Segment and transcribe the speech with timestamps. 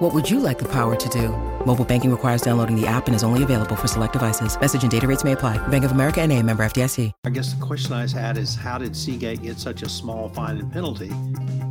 [0.00, 1.28] What would you like the power to do?
[1.66, 4.58] Mobile banking requires downloading the app and is only available for select devices.
[4.58, 5.58] Message and data rates may apply.
[5.68, 7.12] Bank of America and a member FDIC.
[7.24, 10.56] I guess the question I had is how did Seagate get such a small fine
[10.56, 11.10] and penalty?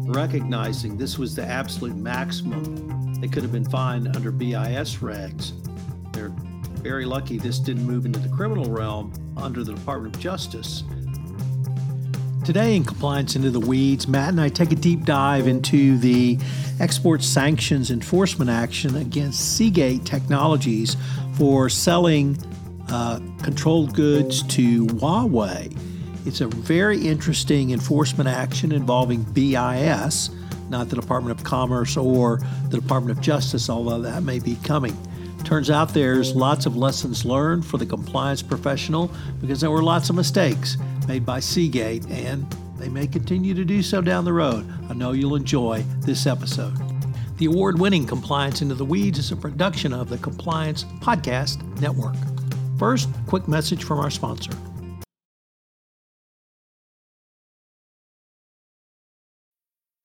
[0.05, 5.53] Recognizing this was the absolute maximum they could have been fined under BIS regs.
[6.13, 6.31] They're
[6.83, 10.83] very lucky this didn't move into the criminal realm under the Department of Justice.
[12.49, 16.39] Today, in Compliance Into the Weeds, Matt and I take a deep dive into the
[16.79, 20.97] export sanctions enforcement action against Seagate Technologies
[21.35, 22.39] for selling
[22.87, 25.77] uh, controlled goods to Huawei.
[26.25, 30.31] It's a very interesting enforcement action involving BIS
[30.69, 34.97] not the Department of Commerce or the Department of Justice, although that may be coming.
[35.43, 40.09] Turns out there's lots of lessons learned for the compliance professional because there were lots
[40.09, 40.77] of mistakes
[41.09, 42.45] made by Seagate, and
[42.77, 44.71] they may continue to do so down the road.
[44.91, 46.77] I know you'll enjoy this episode.
[47.37, 52.13] The award winning Compliance Into the Weeds is a production of the Compliance Podcast Network.
[52.77, 54.51] First, quick message from our sponsor.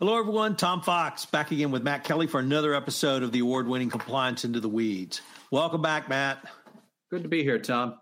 [0.00, 0.56] Hello, everyone.
[0.56, 4.46] Tom Fox back again with Matt Kelly for another episode of the award winning Compliance
[4.46, 5.20] Into the Weeds.
[5.50, 6.42] Welcome back, Matt.
[7.10, 7.98] Good to be here, Tom.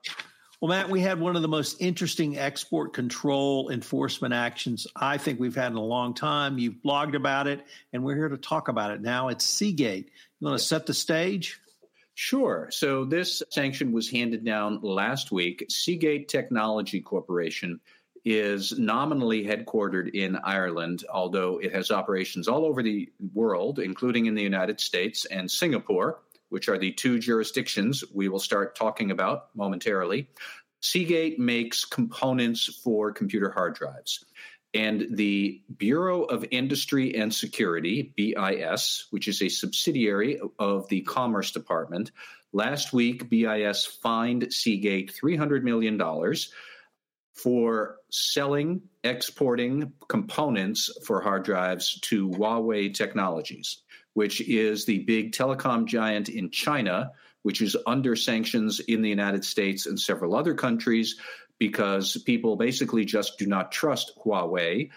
[0.60, 5.40] Well, Matt, we had one of the most interesting export control enforcement actions I think
[5.40, 6.56] we've had in a long time.
[6.60, 9.26] You've blogged about it, and we're here to talk about it now.
[9.26, 10.08] It's Seagate.
[10.38, 11.58] You want to set the stage?
[12.14, 12.68] Sure.
[12.70, 15.66] So, this sanction was handed down last week.
[15.68, 17.80] Seagate Technology Corporation
[18.24, 24.34] is nominally headquartered in Ireland, although it has operations all over the world, including in
[24.34, 29.54] the United States and Singapore, which are the two jurisdictions we will start talking about
[29.54, 30.28] momentarily.
[30.80, 34.24] Seagate makes components for computer hard drives.
[34.74, 41.50] And the Bureau of Industry and Security, BIS, which is a subsidiary of the Commerce
[41.52, 42.10] Department,
[42.52, 45.98] last week BIS fined Seagate $300 million
[47.38, 53.82] for selling, exporting components for hard drives to Huawei Technologies,
[54.14, 57.12] which is the big telecom giant in China,
[57.42, 61.16] which is under sanctions in the United States and several other countries
[61.58, 64.90] because people basically just do not trust Huawei,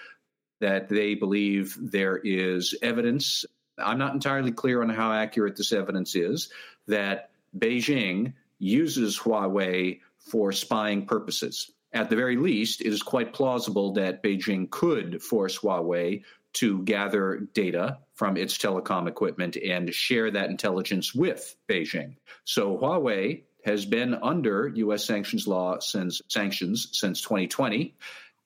[0.59, 3.46] that they believe there is evidence.
[3.78, 6.50] I'm not entirely clear on how accurate this evidence is
[6.88, 13.94] that Beijing uses Huawei for spying purposes at the very least, it is quite plausible
[13.94, 20.50] that Beijing could force Huawei to gather data from its telecom equipment and share that
[20.50, 22.16] intelligence with Beijing.
[22.44, 25.06] So Huawei has been under U.S.
[25.06, 27.96] sanctions law since sanctions since 2020,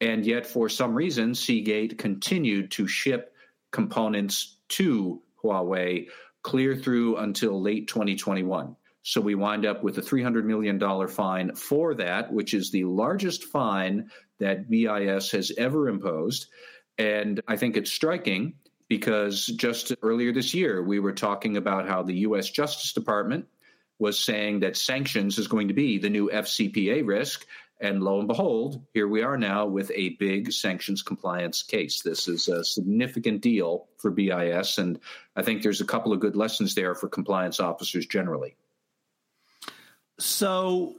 [0.01, 3.33] and yet for some reason Seagate continued to ship
[3.71, 6.07] components to Huawei
[6.43, 8.75] clear through until late 2021.
[9.07, 13.43] So we wind up with a $300 million fine for that, which is the largest
[13.43, 16.47] fine that BIS has ever imposed.
[16.97, 18.55] And I think it's striking
[18.87, 22.49] because just earlier this year, we were talking about how the U.S.
[22.49, 23.45] Justice Department
[23.99, 27.45] was saying that sanctions is going to be the new FCPA risk.
[27.79, 32.01] And lo and behold, here we are now with a big sanctions compliance case.
[32.01, 34.79] This is a significant deal for BIS.
[34.79, 34.99] And
[35.35, 38.55] I think there's a couple of good lessons there for compliance officers generally.
[40.19, 40.95] So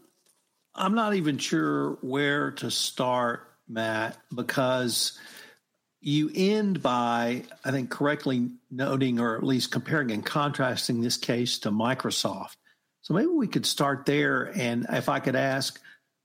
[0.75, 5.19] I'm not even sure where to start, Matt, because
[6.01, 11.59] you end by, I think, correctly noting or at least comparing and contrasting this case
[11.61, 12.57] to Microsoft.
[13.03, 14.53] So maybe we could start there.
[14.57, 15.81] And if I could ask,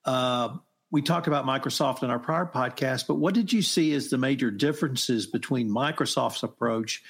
[0.06, 0.58] uh,
[0.92, 4.18] we talked about Microsoft in our prior podcast, but what did you see as the
[4.18, 7.02] major differences between Microsoft's approach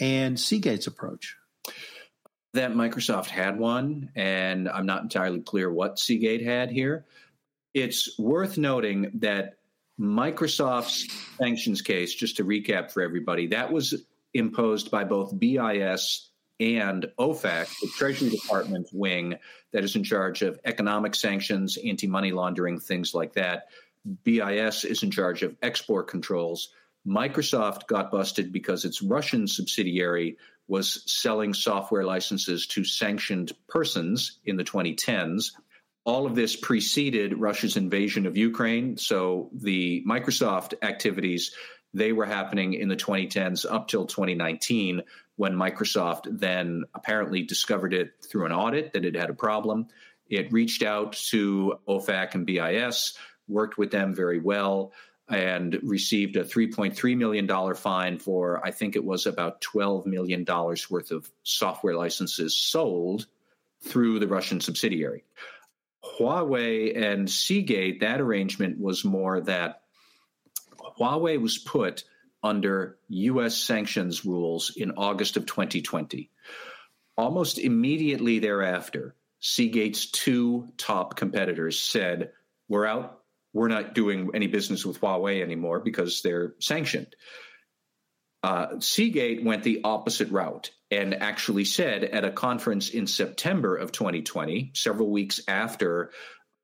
[0.00, 1.36] and Seagate's approach?
[2.54, 7.04] That Microsoft had one, and I'm not entirely clear what Seagate had here.
[7.74, 9.58] It's worth noting that
[10.00, 11.06] Microsoft's
[11.36, 14.02] sanctions case, just to recap for everybody, that was
[14.32, 16.30] imposed by both BIS
[16.60, 19.36] and OFAC, the Treasury Department wing
[19.72, 23.68] that is in charge of economic sanctions, anti money laundering, things like that.
[24.24, 26.70] BIS is in charge of export controls.
[27.06, 30.36] Microsoft got busted because its Russian subsidiary
[30.68, 35.52] was selling software licenses to sanctioned persons in the 2010s.
[36.04, 38.96] All of this preceded Russia's invasion of Ukraine.
[38.98, 41.52] So the Microsoft activities,
[41.94, 45.02] they were happening in the 2010s up till 2019
[45.36, 49.86] when Microsoft then apparently discovered it through an audit that it had a problem.
[50.28, 53.16] It reached out to OFAC and BIS,
[53.46, 54.92] worked with them very well
[55.28, 61.10] and received a $3.3 million fine for, I think it was about $12 million worth
[61.10, 63.26] of software licenses sold
[63.82, 65.24] through the Russian subsidiary.
[66.02, 69.82] Huawei and Seagate, that arrangement was more that
[70.98, 72.04] Huawei was put
[72.42, 73.56] under U.S.
[73.56, 76.30] sanctions rules in August of 2020.
[77.16, 82.32] Almost immediately thereafter, Seagate's two top competitors said,
[82.68, 83.17] We're out
[83.58, 87.14] we're not doing any business with Huawei anymore because they're sanctioned.
[88.42, 93.92] Uh, Seagate went the opposite route and actually said at a conference in September of
[93.92, 96.12] 2020, several weeks after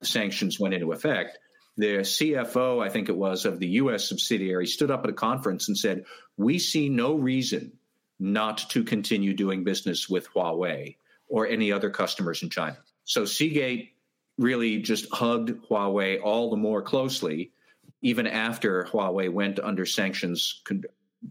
[0.03, 1.39] sanctions went into effect,
[1.77, 5.69] the CFO, I think it was, of the US subsidiary stood up at a conference
[5.69, 6.05] and said,
[6.37, 7.73] We see no reason
[8.21, 10.97] not to continue doing business with Huawei
[11.29, 12.79] or any other customers in China.
[13.05, 13.94] So Seagate
[14.39, 17.53] really just hugged Huawei all the more closely,
[18.03, 20.63] even after Huawei went under sanctions,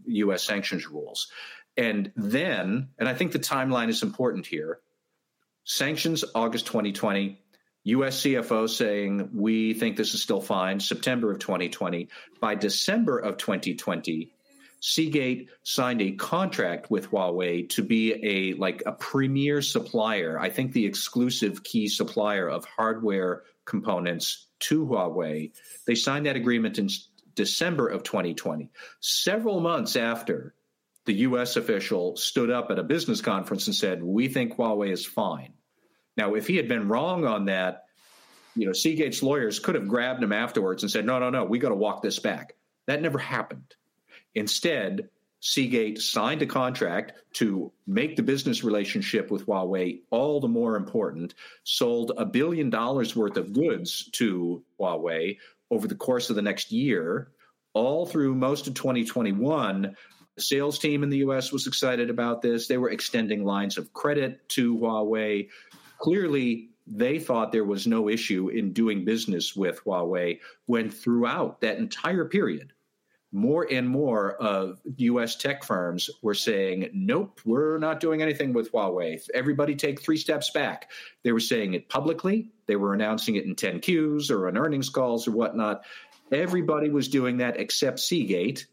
[0.06, 0.42] U.S.
[0.42, 1.30] sanctions rules.
[1.76, 4.80] And then, and I think the timeline is important here
[5.64, 7.40] sanctions, August 2020.
[7.86, 12.08] US CFO saying, we think this is still fine, September of 2020.
[12.40, 14.32] By December of 2020,
[14.86, 20.38] Seagate signed a contract with Huawei to be a like a premier supplier.
[20.38, 25.52] I think the exclusive key supplier of hardware components to Huawei.
[25.86, 26.90] They signed that agreement in
[27.34, 28.68] December of 2020.
[29.00, 30.54] Several months after
[31.06, 35.06] the US official stood up at a business conference and said, "We think Huawei is
[35.06, 35.54] fine."
[36.18, 37.86] Now, if he had been wrong on that,
[38.54, 41.58] you know, Seagate's lawyers could have grabbed him afterwards and said, "No, no, no, we
[41.58, 42.56] got to walk this back."
[42.86, 43.74] That never happened.
[44.34, 45.08] Instead,
[45.40, 51.34] Seagate signed a contract to make the business relationship with Huawei all the more important,
[51.64, 55.36] sold a billion dollars worth of goods to Huawei
[55.70, 57.28] over the course of the next year,
[57.74, 59.94] all through most of 2021.
[60.36, 62.66] The sales team in the US was excited about this.
[62.66, 65.50] They were extending lines of credit to Huawei.
[65.98, 71.76] Clearly, they thought there was no issue in doing business with Huawei when throughout that
[71.76, 72.72] entire period,
[73.34, 78.70] more and more of US tech firms were saying, nope, we're not doing anything with
[78.70, 79.20] Huawei.
[79.34, 80.92] Everybody take three steps back.
[81.24, 85.26] They were saying it publicly, they were announcing it in 10Qs or on earnings calls
[85.26, 85.84] or whatnot.
[86.30, 88.66] Everybody was doing that except Seagate,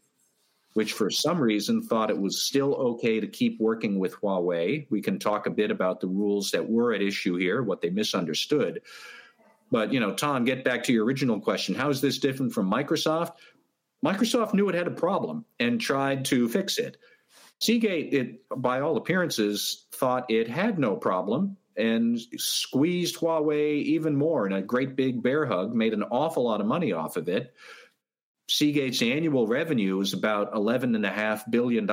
[0.74, 4.86] which for some reason thought it was still okay to keep working with Huawei.
[4.90, 7.90] We can talk a bit about the rules that were at issue here, what they
[7.90, 8.82] misunderstood.
[9.72, 11.74] But, you know, Tom, get back to your original question.
[11.74, 13.32] How is this different from Microsoft?
[14.04, 16.96] Microsoft knew it had a problem and tried to fix it.
[17.60, 24.46] Seagate, it, by all appearances, thought it had no problem and squeezed Huawei even more
[24.46, 27.54] in a great big bear hug, made an awful lot of money off of it.
[28.48, 31.86] Seagate's annual revenue is about $11.5 billion.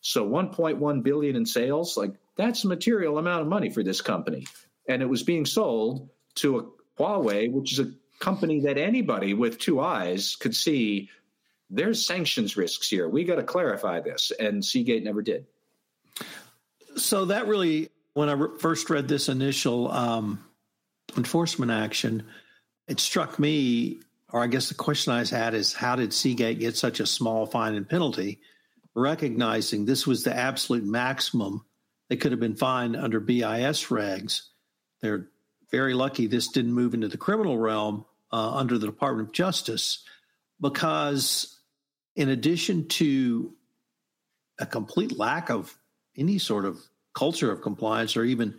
[0.00, 4.46] So 1.1 billion in sales, like that's a material amount of money for this company.
[4.88, 9.58] And it was being sold to a Huawei, which is a company that anybody with
[9.58, 11.10] two eyes could see
[11.70, 13.08] there's sanctions risks here.
[13.08, 14.32] We got to clarify this.
[14.38, 15.46] And Seagate never did.
[16.96, 20.44] So that really, when I re- first read this initial um,
[21.16, 22.24] enforcement action,
[22.88, 24.00] it struck me,
[24.32, 27.46] or I guess the question I had is how did Seagate get such a small
[27.46, 28.40] fine and penalty,
[28.94, 31.64] recognizing this was the absolute maximum
[32.08, 34.42] they could have been fined under BIS regs?
[35.02, 35.28] They're
[35.70, 40.04] very lucky this didn't move into the criminal realm uh, under the Department of Justice
[40.60, 41.58] because,
[42.14, 43.52] in addition to
[44.58, 45.76] a complete lack of
[46.16, 46.80] any sort of
[47.14, 48.58] culture of compliance or even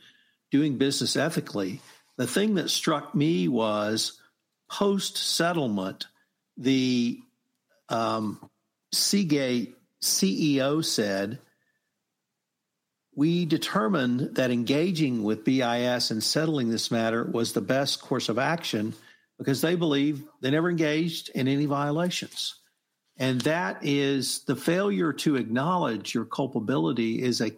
[0.51, 1.81] doing business ethically,
[2.17, 4.19] the thing that struck me was
[4.69, 6.07] post settlement,
[6.57, 7.19] the
[7.89, 8.49] um,
[8.91, 11.39] Seagate CEO said,
[13.17, 18.37] we determined that engaging with BIS and settling this matter was the best course of
[18.37, 18.93] action
[19.39, 22.59] because they believe they never engaged in any violations.
[23.17, 27.53] And that is the failure to acknowledge your culpability is a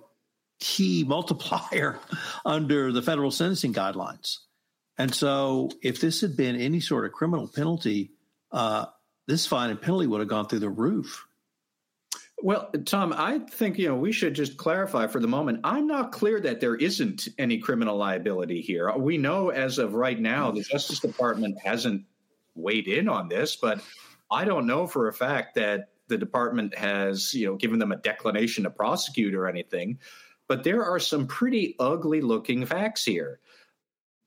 [0.62, 2.00] key multiplier
[2.46, 4.38] under the federal sentencing guidelines.
[4.98, 8.12] And so, if this had been any sort of criminal penalty,
[8.51, 8.86] uh,
[9.28, 11.25] this fine and penalty would have gone through the roof.
[12.41, 15.60] Well, Tom, I think you know we should just clarify for the moment.
[15.63, 18.91] I'm not clear that there isn't any criminal liability here.
[18.98, 22.05] We know as of right now the Justice Department hasn't
[22.55, 23.84] weighed in on this, but
[24.31, 27.98] I don't know for a fact that the department has you know given them a
[27.98, 30.00] declination to prosecute or anything.
[30.48, 33.39] But there are some pretty ugly looking facts here.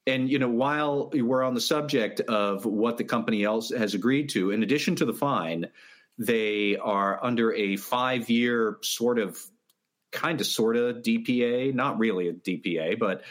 [0.07, 4.28] And you know, while we're on the subject of what the company else has agreed
[4.31, 5.69] to, in addition to the fine,
[6.19, 9.38] they are under a five year sort of,
[10.12, 13.23] kind of, sort of DPA, not really a DPA, but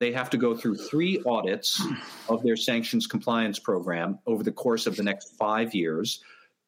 [0.00, 1.82] they have to go through three audits
[2.28, 6.22] of their sanctions compliance program over the course of the next five years.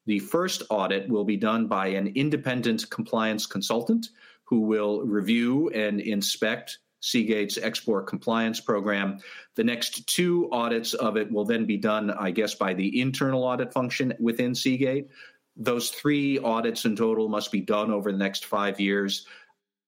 [0.06, 4.08] The first audit will be done by an independent compliance consultant
[4.44, 9.20] who will review and inspect Seagate's export compliance program.
[9.54, 13.44] The next two audits of it will then be done, I guess, by the internal
[13.44, 15.08] audit function within Seagate.
[15.60, 19.26] Those three audits in total must be done over the next five years.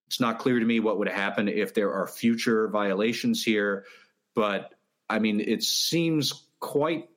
[0.07, 3.87] It's not clear to me what would happen if there are future violations here,
[4.35, 4.75] but
[5.09, 7.09] I mean, it seems quite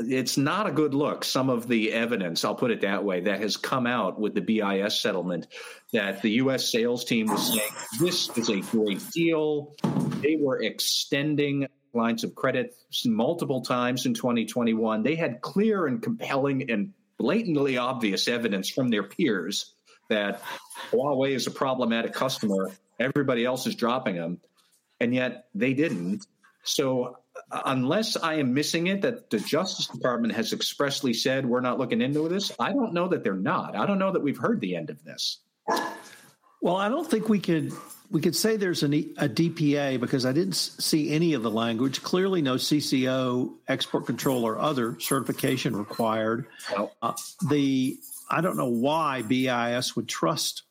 [0.00, 1.24] it's not a good look.
[1.24, 4.40] Some of the evidence, I'll put it that way, that has come out with the
[4.40, 5.46] BIS settlement
[5.92, 6.70] that the U.S.
[6.70, 9.74] sales team was saying this is a great deal.
[10.20, 12.74] They were extending lines of credit
[13.06, 15.02] multiple times in 2021.
[15.02, 19.72] They had clear and compelling and blatantly obvious evidence from their peers
[20.08, 20.42] that
[20.90, 22.70] Huawei is a problematic customer.
[22.98, 24.40] Everybody else is dropping them.
[25.00, 26.26] And yet they didn't.
[26.64, 27.18] So,
[27.52, 31.78] uh, unless I am missing it, that the Justice Department has expressly said we're not
[31.78, 33.76] looking into this, I don't know that they're not.
[33.76, 35.38] I don't know that we've heard the end of this.
[36.60, 37.72] Well, I don't think we could
[38.10, 42.02] we could say there's an, a DPA because I didn't see any of the language.
[42.02, 46.46] Clearly, no CCO, export control, or other certification required.
[47.02, 47.12] Uh,
[47.48, 47.98] the
[48.30, 50.62] I don't know why BIS would trust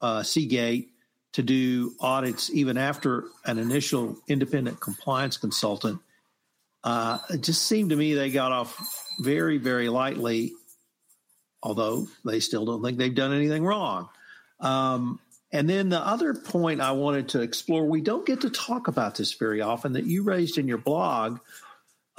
[0.00, 0.90] uh, Seagate
[1.32, 6.00] to do audits even after an initial independent compliance consultant.
[6.84, 8.78] Uh, it just seemed to me they got off
[9.20, 10.52] very, very lightly,
[11.62, 14.08] although they still don't think they've done anything wrong.
[14.60, 18.88] Um, and then the other point I wanted to explore, we don't get to talk
[18.88, 21.38] about this very often, that you raised in your blog.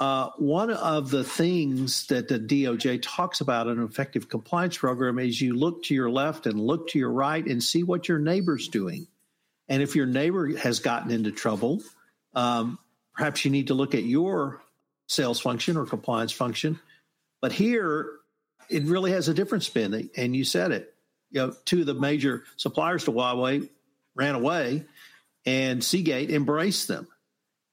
[0.00, 5.18] Uh, one of the things that the DOJ talks about in an effective compliance program
[5.18, 8.18] is you look to your left and look to your right and see what your
[8.18, 9.06] neighbor's doing.
[9.68, 11.82] And if your neighbor has gotten into trouble,
[12.34, 12.78] um,
[13.14, 14.60] perhaps you need to look at your
[15.06, 16.80] sales function or compliance function.
[17.40, 18.10] But here,
[18.68, 20.94] it really has a different spin, and you said it
[21.30, 23.68] you know, two of the major suppliers to Huawei
[24.14, 24.84] ran away,
[25.46, 27.08] and Seagate embraced them.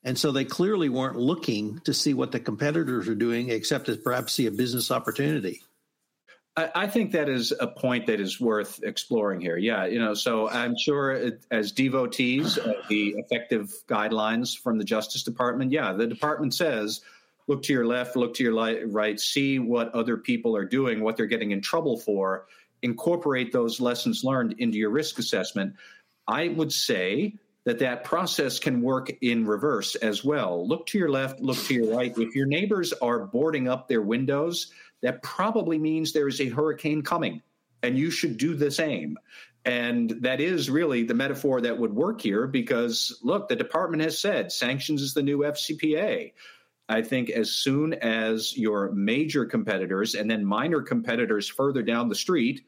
[0.04, 3.98] And so they clearly weren't looking to see what the competitors are doing, except as
[3.98, 5.62] perhaps see a business opportunity.
[6.74, 9.58] I think that is a point that is worth exploring here.
[9.58, 14.80] Yeah, you know, so I'm sure it, as devotees of uh, the effective guidelines from
[14.80, 17.02] the Justice Department, yeah, the department says
[17.48, 21.16] look to your left, look to your right, see what other people are doing, what
[21.16, 22.48] they're getting in trouble for,
[22.82, 25.76] incorporate those lessons learned into your risk assessment.
[26.28, 30.68] I would say that that process can work in reverse as well.
[30.68, 32.18] Look to your left, look to your right.
[32.18, 37.02] If your neighbors are boarding up their windows, that probably means there is a hurricane
[37.02, 37.42] coming,
[37.84, 39.18] and you should do the same.
[39.66, 44.18] And that is really the metaphor that would work here because, look, the department has
[44.18, 46.32] said sanctions is the new FCPA.
[46.90, 52.16] I think as soon as your major competitors and then minor competitors further down the
[52.16, 52.66] street,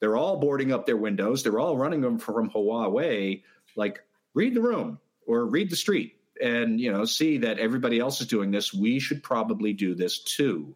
[0.00, 3.42] they're all boarding up their windows, they're all running them from Huawei.
[3.76, 4.02] Like,
[4.34, 8.26] read the room or read the street and you know see that everybody else is
[8.26, 8.72] doing this.
[8.72, 10.74] We should probably do this too.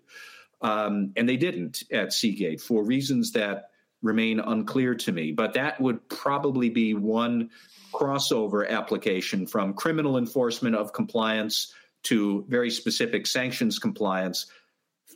[0.61, 3.71] Um, and they didn't at Seagate for reasons that
[4.03, 5.33] remain unclear to me.
[5.33, 7.51] But that would probably be one
[7.93, 11.73] crossover application from criminal enforcement of compliance
[12.05, 14.47] to very specific sanctions compliance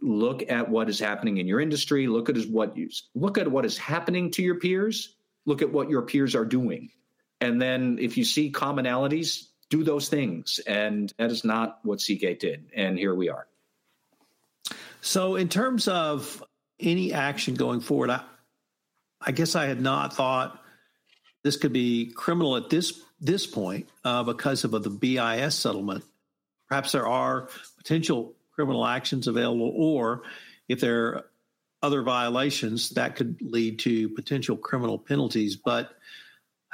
[0.03, 3.65] look at what is happening in your industry look at what you look at what
[3.65, 5.17] is happening to your peers
[5.49, 6.91] look at what your peers are doing.
[7.41, 10.61] And then if you see commonalities do those things.
[10.67, 12.71] And that is not what seagate did.
[12.75, 13.47] And here we are.
[15.01, 16.43] So in terms of
[16.81, 18.23] any action going forward i,
[19.21, 20.63] I guess i had not thought
[21.43, 26.05] this could be criminal at this this point uh, because of the BIS settlement.
[26.69, 30.23] Perhaps there are potential criminal actions available, or
[30.69, 31.25] if there are
[31.83, 35.57] other violations, that could lead to potential criminal penalties.
[35.57, 35.91] But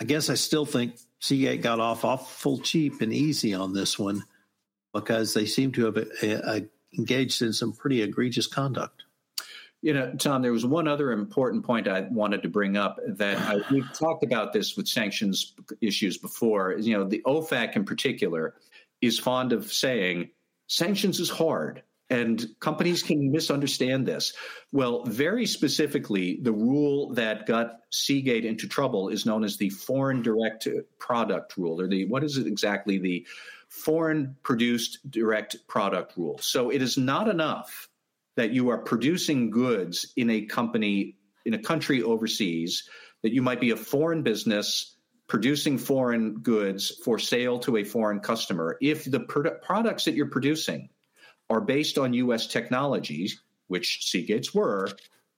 [0.01, 4.25] I guess I still think Seagate got off awful cheap and easy on this one
[4.93, 6.61] because they seem to have uh, uh,
[6.97, 9.05] engaged in some pretty egregious conduct.
[9.83, 13.37] You know, Tom, there was one other important point I wanted to bring up that
[13.37, 16.77] I, we've talked about this with sanctions issues before.
[16.79, 18.55] You know, the OFAC in particular
[19.07, 20.31] is fond of saying
[20.67, 24.35] sanctions is hard and companies can misunderstand this.
[24.73, 30.23] Well, very specifically, the rule that got Seagate into trouble is known as the foreign
[30.23, 30.69] direct
[30.99, 32.99] product rule, or the what is it exactly?
[32.99, 33.27] The
[33.69, 36.39] foreign produced direct product rule.
[36.39, 37.89] So it is not enough
[38.37, 42.89] that you are producing goods in a company in a country overseas
[43.23, 44.97] that you might be a foreign business
[45.27, 50.31] producing foreign goods for sale to a foreign customer if the pro- products that you're
[50.31, 50.89] producing
[51.49, 54.89] are based on US technologies which Seagate's were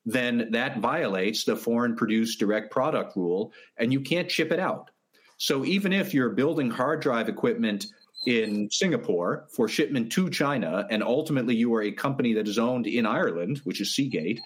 [0.07, 4.91] then that violates the foreign produced direct product rule and you can't ship it out.
[5.37, 7.87] So even if you're building hard drive equipment
[8.25, 12.87] in Singapore for shipment to China, and ultimately you are a company that is owned
[12.87, 14.41] in Ireland, which is Seagate,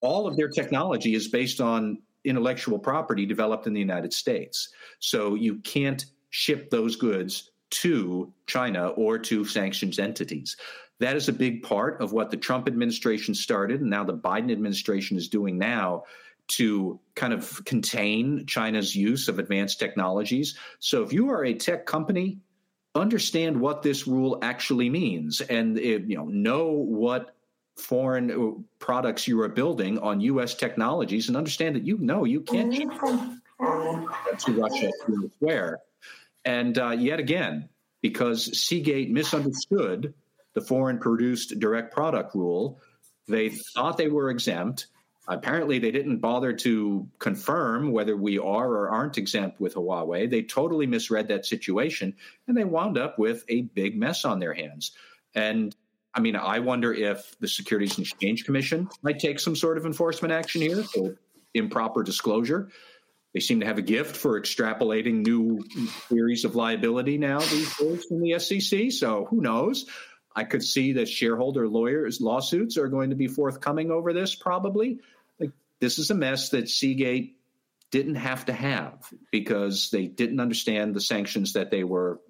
[0.00, 4.68] all of their technology is based on intellectual property developed in the United States.
[4.98, 10.56] So you can't ship those goods to China or to sanctions entities.
[10.98, 14.52] That is a big part of what the Trump administration started, and now the Biden
[14.52, 16.04] administration is doing now
[16.48, 20.58] to kind of contain China's use of advanced technologies.
[20.80, 22.38] So if you are a tech company
[22.94, 27.36] understand what this rule actually means and eh, you know know what
[27.80, 30.54] foreign uh, products you are building on U.S.
[30.54, 32.90] technologies and understand that you know you can't ship
[34.38, 34.90] to Russia
[35.38, 35.80] where.
[36.44, 37.68] And uh, yet again,
[38.00, 40.14] because Seagate misunderstood
[40.54, 42.80] the foreign produced direct product rule,
[43.28, 44.86] they thought they were exempt.
[45.28, 50.28] Apparently, they didn't bother to confirm whether we are or aren't exempt with Huawei.
[50.28, 52.16] They totally misread that situation,
[52.48, 54.92] and they wound up with a big mess on their hands.
[55.34, 55.76] And
[56.12, 59.86] I mean, I wonder if the Securities and Exchange Commission might take some sort of
[59.86, 61.16] enforcement action here for
[61.54, 62.68] improper disclosure.
[63.32, 65.62] They seem to have a gift for extrapolating new
[66.08, 68.90] theories of liability now these days from the SEC.
[68.90, 69.86] So who knows?
[70.34, 74.98] I could see that shareholder lawyers lawsuits are going to be forthcoming over this probably.
[75.78, 77.36] This is a mess that Seagate
[77.90, 82.20] didn't have to have because they didn't understand the sanctions that they were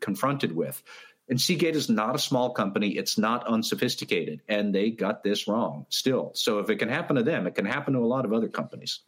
[0.00, 0.82] confronted with.
[1.28, 2.90] And Seagate is not a small company.
[2.90, 4.42] It's not unsophisticated.
[4.48, 6.32] And they got this wrong still.
[6.34, 8.48] So if it can happen to them, it can happen to a lot of other
[8.48, 9.00] companies.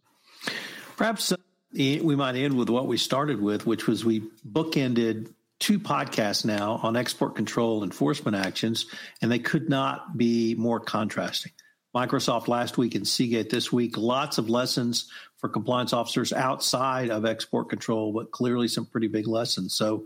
[0.95, 1.37] Perhaps uh,
[1.73, 6.79] we might end with what we started with, which was we bookended two podcasts now
[6.83, 8.87] on export control enforcement actions,
[9.21, 11.51] and they could not be more contrasting.
[11.95, 13.97] Microsoft last week and Seagate this week.
[13.97, 19.27] Lots of lessons for compliance officers outside of export control, but clearly some pretty big
[19.27, 19.73] lessons.
[19.73, 20.05] So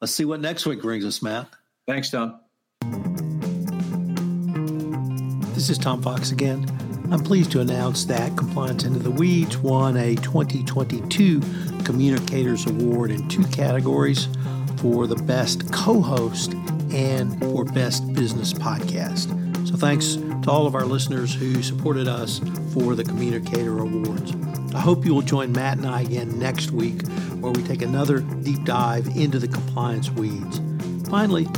[0.00, 1.48] let's see what next week brings us, Matt.
[1.86, 2.40] Thanks, Tom.
[5.54, 6.66] This is Tom Fox again.
[7.12, 11.40] I'm pleased to announce that Compliance Into the Weeds won a 2022
[11.84, 14.28] Communicators Award in two categories
[14.78, 16.52] for the best co host
[16.92, 19.36] and for best business podcast.
[19.68, 22.40] So thanks to all of our listeners who supported us
[22.72, 24.32] for the Communicator Awards.
[24.74, 27.06] I hope you will join Matt and I again next week
[27.40, 30.60] where we take another deep dive into the compliance weeds.
[31.08, 31.48] Finally,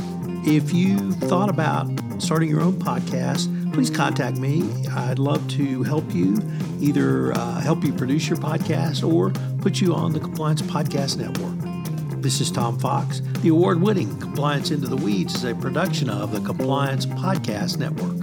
[0.45, 1.87] if you thought about
[2.19, 4.63] starting your own podcast, please contact me.
[4.87, 6.37] I'd love to help you,
[6.79, 9.29] either uh, help you produce your podcast or
[9.61, 12.21] put you on the Compliance Podcast Network.
[12.21, 13.21] This is Tom Fox.
[13.41, 18.22] The award winning Compliance Into the Weeds is a production of the Compliance Podcast Network.